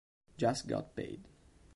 [0.35, 1.25] Just Got Paid